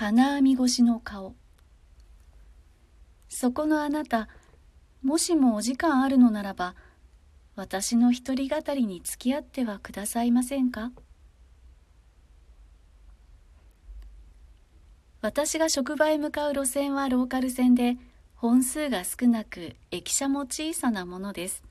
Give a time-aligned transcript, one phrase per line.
[0.00, 1.34] 金網越しの顔。
[3.28, 4.28] そこのあなた
[5.02, 6.74] もしもお時間あるのならば
[7.54, 10.90] 私の一人語りに付き合ってはくださいませんか？
[15.20, 17.98] 私が職場へ向かう路線はローカル線で
[18.36, 21.62] 本数が少なく駅舎も小さなものです。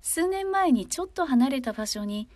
[0.00, 2.28] 数年前にちょっと離れた場所に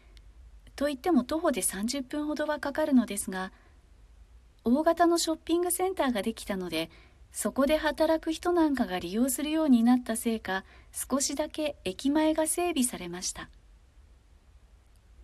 [0.74, 3.52] といっても徒歩で30分ほどはかかるのですが
[4.68, 6.90] 大型のショッピングセンターができたので
[7.32, 13.48] そこで働く人なんかが利用するようになったせいか少しだけ駅前が整備されました。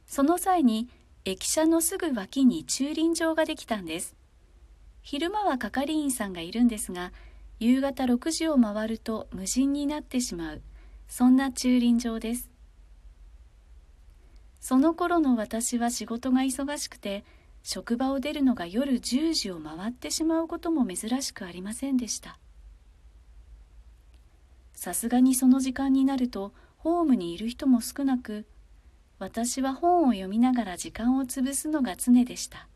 [0.06, 0.88] その際に
[1.24, 4.14] 駅舎のすぐ脇に駐輪場ができたんです。
[5.02, 7.12] 昼間は係員さんがいるんですが
[7.58, 10.62] 夕方6時を回ると無人になってしまう。
[11.08, 12.50] そんな駐輪場です。
[14.60, 17.24] その頃の私は仕事が忙しくて
[17.64, 22.38] 職場を出るのが夜10時を回ってしまうことも珍しくありませんでした。
[24.74, 28.44] さすがにその時間になるとホームにいる人も少なく
[29.18, 32.68] 私は本を読みながら時間を潰すのが常でした。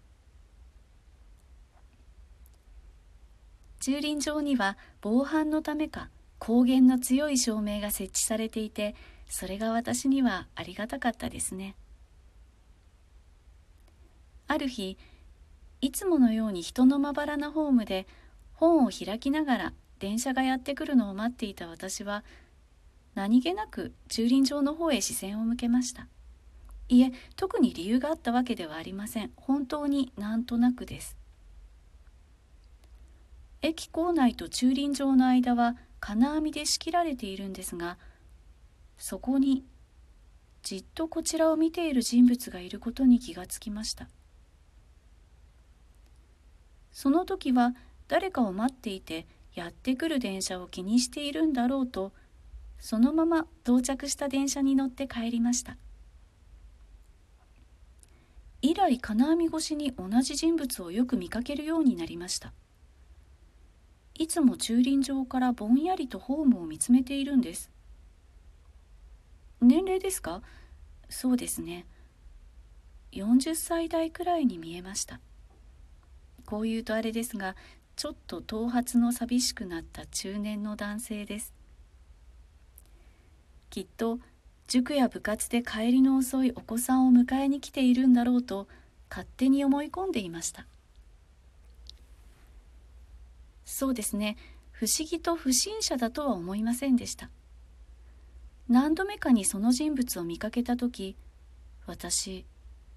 [3.80, 6.08] 駐輪場には防犯のためか
[6.40, 8.94] 光源の強い照明が設置されていて
[9.28, 11.76] それが私にはありがたかったですね。
[14.48, 14.98] ある日
[15.80, 18.06] いつものように人のまばらなホームで
[18.54, 22.24] 本を開きながら電車がやってくるのを待っていた私は
[23.14, 26.08] 何気なく駐輪場の方へ視線を向けました。
[26.88, 29.30] いえ特に理由があったわけではありません。
[29.36, 31.16] 本当になんとなくです。
[33.60, 37.98] 駅構内と駐輪場の間は金網で仕切られているんですが
[38.96, 39.64] そこに
[40.62, 44.08] じっとこちらを見ている人物がいることに気がつきました。
[46.92, 47.74] その時は
[48.08, 52.12] 誰かを待っていてやってくる電車を気にしているんだろうと
[52.78, 55.76] そのまま到着した電車に乗って帰りました。
[58.60, 62.52] 以来金網越しに同じ人物をよく見かけるようになりました。
[64.14, 67.70] いつも駐輪場からぼんやりとホームを見つめているんです。
[69.60, 70.42] 年齢ですか？
[71.08, 71.86] そうですね。
[73.12, 75.20] 40歳代くらいに見えました。
[76.48, 77.56] こう言うとあれですが
[77.94, 81.52] ちょっと頭髪の寂しくなった中年の男性です。
[83.68, 84.18] きっと
[84.66, 88.66] 塾や部活で帰りの遅いお子さんを迎えに来ているんだろうと
[89.10, 90.66] 勝手に思い込んでいました。
[93.66, 94.38] そうですね。
[94.70, 97.28] 不思議と不審者だとは思いませんでした。
[98.70, 101.14] 何度目かにその人物を見かけた時
[101.84, 102.46] 私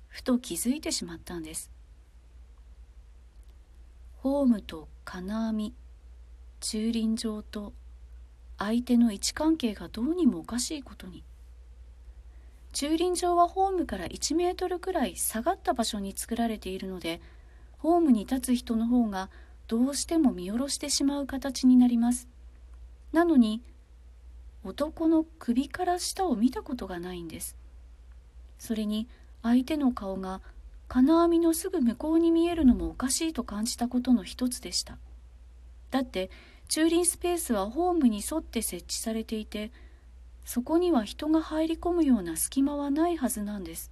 [0.08, 1.70] ふと気づいてしまったんです。
[4.22, 5.74] ホームと金網
[6.60, 7.74] 駐輪場と
[8.60, 11.24] 相手の位置関係がどうにもおかしいことに。
[12.72, 17.20] 駐輪場はホームから1メートルくらい下がった場所に作られているので
[17.80, 19.32] ホームに立つ人の方が
[19.68, 22.28] どうしても見下ろしてしまう形になります。
[23.12, 23.64] なのに
[24.64, 27.56] 男の首から下を見たことがないんです。
[28.60, 29.08] それに
[29.42, 30.42] 相手の顔が
[30.94, 34.98] 金網のすぐ向こうに見えるのもおかしいと感じたことの一つでした。
[35.90, 36.30] だって
[36.68, 39.72] 駐輪スペースはホームに沿って設置されていて
[40.44, 43.90] そこには人が入り込むような隙間はないはずなんです。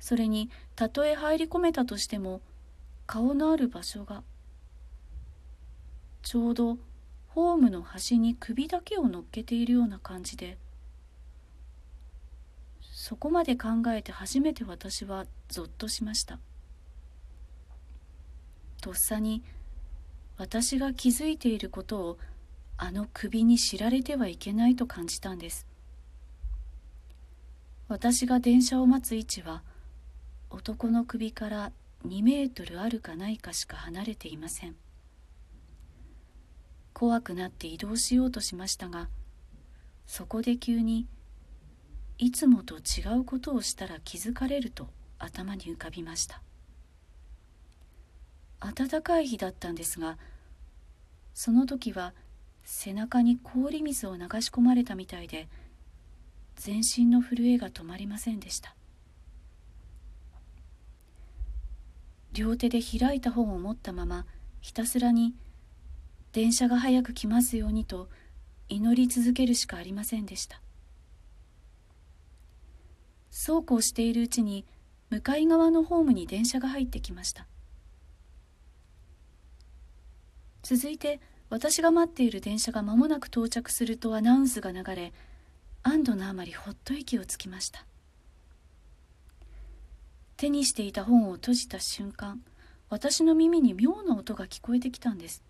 [0.00, 2.40] それにたとえ入り込めたとしても
[3.06, 4.22] 顔のある場所が
[6.22, 6.78] ちょうど
[7.28, 10.56] ホームの端に首だけを乗っけているような感じで
[13.08, 16.40] そこまで考えて初めて私はぞっとしました。
[18.82, 19.44] とっさに
[20.38, 22.18] 私が気づいていることを
[22.76, 25.68] あの首に知られてはいけないと感じたんです。
[27.86, 29.62] 私が電車を待つ位置は
[30.50, 31.70] 男の首から
[32.08, 34.74] 2メートルあるかないかしか離れていません。
[36.92, 39.08] 怖くなって移動しようとしましたが
[40.08, 41.06] そこで急に
[42.18, 46.40] いつもと違うことをしたら気づかれると頭に浮かびました。
[48.60, 50.16] 暖かい日だったんですが
[51.34, 52.14] その時は
[52.64, 55.46] 背中に氷水を流し込まれたみたいで
[56.56, 58.74] 全身の震えが止まりませんでした。
[62.32, 64.26] 両手で開いた本を持ったまま
[64.60, 65.34] ひたすらに
[66.32, 68.08] 電車が早く来ますようにと
[68.68, 70.60] 祈り続けるしかありませんでした。
[73.38, 74.64] そうこうしているうちに
[75.10, 77.46] 向かい側のホームに電車が入ってきました。
[80.62, 85.12] 続いて私が待っている電車が間もなく到着するとアナウンスが流れ
[85.82, 87.84] 安堵のあまりほっと息をつきました。
[90.38, 92.40] 手にしていた本を閉じた瞬間
[92.88, 95.44] 私の耳に妙な音が聞こえてきたんです。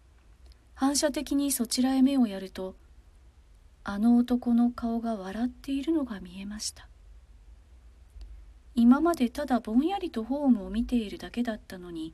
[0.74, 2.74] 反射的にそちらへ目をやると
[3.84, 6.88] あの男の顔が笑っているのが見えました。
[8.76, 12.12] 今までただぼんやりとホームを見ているだけだったのに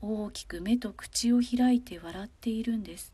[0.00, 3.12] 大きく目と口を開いて笑っているんです。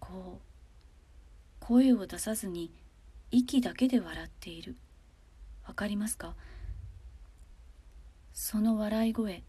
[0.00, 2.70] こう声を出さずに
[3.30, 4.76] 息だけで笑っている。
[5.66, 6.34] わかりますか？
[8.32, 9.42] その笑い声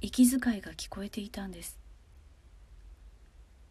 [0.00, 1.76] 息遣いが聞こえていたんです。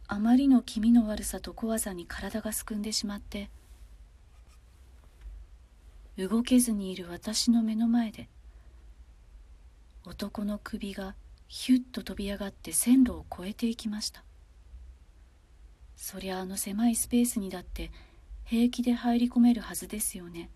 [0.09, 3.50] あまりの気味の悪さと怖さに体がすくんでしまって
[6.17, 8.27] 動けずにいる私の目の前で
[10.03, 11.15] 男の首が
[11.47, 14.23] ヒュッと飛び上がって線路を越えていきました。
[15.95, 17.91] そりゃあの狭いスペースにだって
[18.45, 20.49] 平気で入り込めるはずですよね。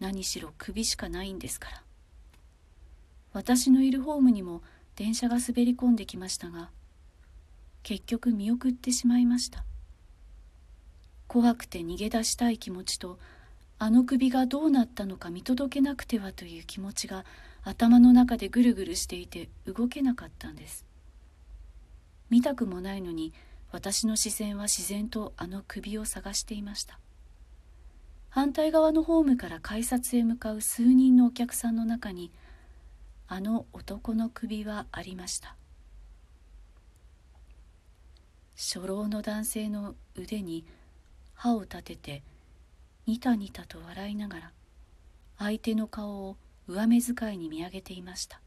[0.00, 1.82] 何しろ首しかないんですから。
[3.32, 4.62] 私のいるホームにも
[4.96, 6.70] 電車が滑り込んできましたが
[7.82, 9.64] 結局見送ってしまいました。
[11.28, 13.18] 怖くて逃げ出したい気持ちと
[13.80, 17.24] あの首がどうなったのか見届けなくてはという気持ちが
[17.62, 20.84] 頭の中でぐるぐるしていて動けなかったんです。
[22.28, 23.32] 見たくもないのに
[23.70, 26.98] 私の視線は自然とあの首を探していました。
[28.30, 32.30] 反対側のホームから改札へ向かう数人のお客さんの中に
[33.26, 35.54] あの男の首はありました。
[38.56, 40.64] 初老の男性の腕に
[41.34, 42.22] 歯を立てて
[43.08, 44.52] ニタニタと笑いながら
[45.38, 48.42] 相手の顔を上目遣いに見上げていました。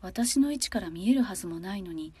[0.00, 2.14] 私の位置から見えるはずもないのに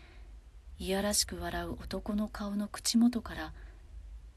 [0.76, 3.52] いやらしく笑う男の顔の口元から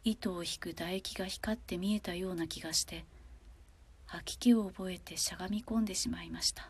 [0.03, 3.03] 糸を引く唾液が光って見えたような気がして
[4.05, 6.69] 吐き気を覚えてしゃがみ込んでしまいました。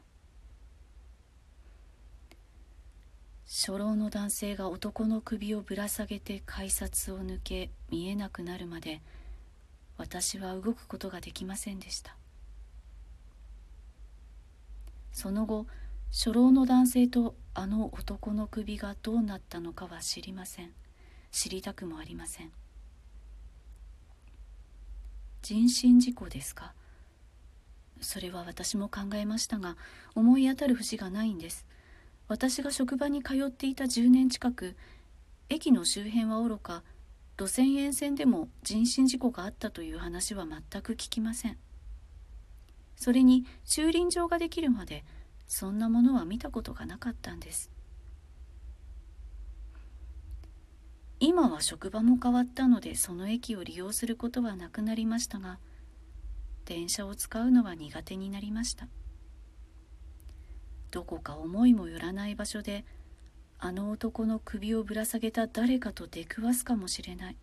[3.54, 9.02] 初老の男性が男の首をぶら下げて改札を抜け見えなくなるまで
[9.98, 12.16] 私は動くことができませんでした。
[15.12, 15.68] その後
[16.12, 20.72] 初老の男性とあの男の首がどうなったのかは知りません。
[21.30, 22.52] 知りたくもありません。
[25.42, 26.72] 人身事故ですか？
[28.00, 29.76] それは私も考えましたが
[30.16, 31.66] 思い当たる節がないんです。
[32.32, 34.78] 私が職場に通っていた10年近く
[35.50, 36.82] 駅の周辺はおろか
[37.38, 41.58] 路線沿線でも人身事故があったという話は全く聞きません。
[42.96, 45.04] それに駐輪場ができるまで
[45.46, 47.70] そんなものは見たことがなかったんです。
[51.20, 55.60] 今は職場も変わったのでその駅を利用することはなくなりましたが
[56.64, 58.88] 電車を使うのは苦手になりました。
[60.92, 62.86] どこか思いもよらない場所で
[63.60, 67.38] あの男の首をぶら下げた誰かと出くわすかもしれない。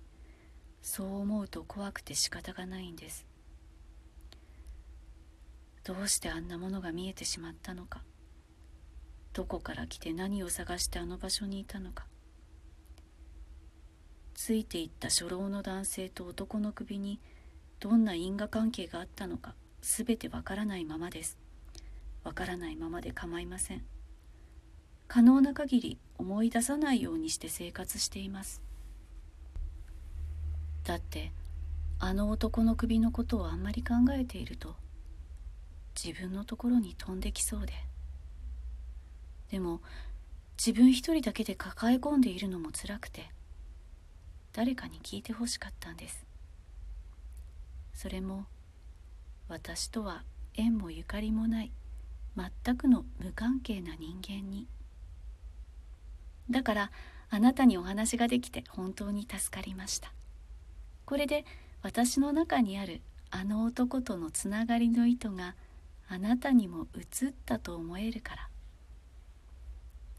[0.82, 3.26] そう思うと怖くて仕方がないんです。
[5.84, 8.02] どうしてあんなものが見えてしまったのか。
[9.32, 12.06] どこから来て何を探してあの場所にいたのか。
[14.34, 17.20] ついていった初老の男性と男の首に
[17.80, 21.38] どんな因果関係があったのか全てわからないままです。
[22.25, 23.84] わからないままで構いません。
[25.06, 28.60] 可能な限り思い出さないようにして生活しています。
[30.84, 31.32] だって
[31.98, 34.76] あの男の首のことをあんまり考えていると
[35.94, 37.72] 自分のところに飛んできそうで。
[39.50, 39.80] でも
[40.58, 43.30] 自分一人だけで抱え込んでいるのも辛くて
[44.52, 46.26] 誰かに聞いてほしかったんです。
[47.94, 48.44] それも
[49.48, 50.22] 私とは
[50.54, 51.72] 縁もゆかりもない。
[52.38, 54.68] 全くの無関係な人間に。
[56.50, 56.90] だから
[57.30, 60.12] あなたにお話ができて本当に助かりました。
[61.04, 61.45] これで
[61.83, 65.54] 私の中にあるあの男とのつながりの糸が
[66.09, 68.49] あなたにも移ったと思えるから。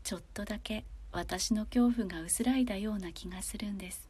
[0.03, 4.07] ちょっとだけ私の恐怖が薄らいだような気がするんです。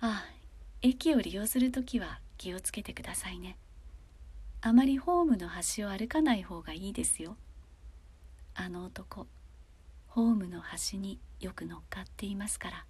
[0.00, 0.38] ああ
[0.80, 3.56] 駅を利用する時は気をつけてくださいね。
[4.60, 7.36] あまりホームの端を歩かない方がいいですよ。
[8.54, 9.28] あの男
[10.08, 12.84] ホームの端によく乗っかっていますから。